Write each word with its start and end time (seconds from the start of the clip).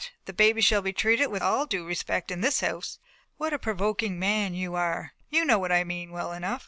The 0.25 0.33
baby 0.33 0.61
shall 0.61 0.81
be 0.81 0.93
treated 0.93 1.27
with 1.27 1.43
all 1.43 1.67
due 1.67 1.85
respect 1.85 2.31
in 2.31 2.41
this 2.41 2.61
house." 2.61 2.97
"What 3.37 3.53
a 3.53 3.59
provoking 3.59 4.17
man 4.17 4.55
you 4.55 4.73
are! 4.73 5.11
You 5.29 5.45
know 5.45 5.59
what 5.59 5.71
I 5.71 5.83
mean 5.83 6.09
well 6.09 6.33
enough." 6.33 6.59